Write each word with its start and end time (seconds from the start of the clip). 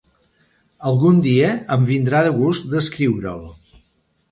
Algun 0.91 1.19
dia 1.27 1.51
em 1.77 1.85
vindrà 1.91 2.23
de 2.31 2.33
gust 2.41 2.67
descriure'l. 2.75 3.47